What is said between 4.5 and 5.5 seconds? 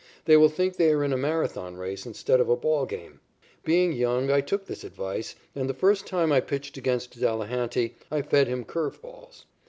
this advice,